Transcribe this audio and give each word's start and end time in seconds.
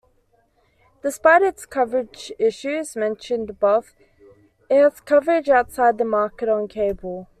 Despite 1.03 1.43
its 1.43 1.67
coverage 1.67 2.31
issues 2.39 2.95
mentioned 2.95 3.51
above, 3.51 3.93
it 4.67 4.81
has 4.81 4.99
coverage 4.99 5.47
outside 5.47 5.99
the 5.99 6.05
market 6.05 6.49
on 6.49 6.67
cable. 6.67 7.27